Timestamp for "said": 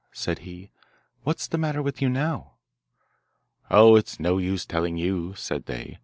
0.13-0.39, 5.35-5.67